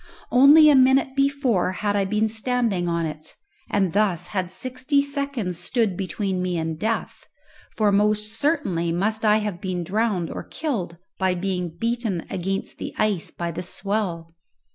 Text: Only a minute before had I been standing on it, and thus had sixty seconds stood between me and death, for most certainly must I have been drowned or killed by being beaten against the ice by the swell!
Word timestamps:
Only 0.31 0.67
a 0.71 0.75
minute 0.75 1.15
before 1.15 1.73
had 1.73 1.95
I 1.95 2.05
been 2.05 2.27
standing 2.27 2.89
on 2.89 3.05
it, 3.05 3.35
and 3.69 3.93
thus 3.93 4.25
had 4.25 4.51
sixty 4.51 4.99
seconds 4.99 5.59
stood 5.59 5.95
between 5.95 6.41
me 6.41 6.57
and 6.57 6.79
death, 6.79 7.27
for 7.75 7.91
most 7.91 8.33
certainly 8.33 8.91
must 8.91 9.23
I 9.23 9.37
have 9.45 9.61
been 9.61 9.83
drowned 9.83 10.31
or 10.31 10.41
killed 10.43 10.97
by 11.19 11.35
being 11.35 11.69
beaten 11.77 12.25
against 12.31 12.79
the 12.79 12.95
ice 12.97 13.29
by 13.29 13.51
the 13.51 13.61
swell! 13.61 14.33